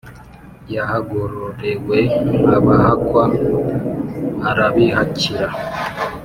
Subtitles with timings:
[0.75, 1.97] Yahagororewe
[2.57, 3.23] abahakwa
[4.49, 5.47] arabihakira,